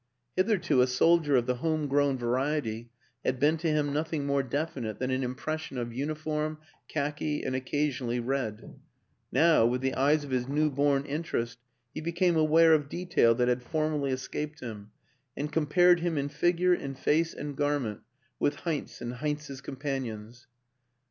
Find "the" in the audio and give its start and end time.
1.45-1.57, 9.81-9.93